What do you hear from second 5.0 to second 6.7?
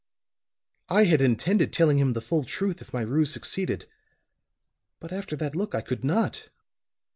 after that look I could not.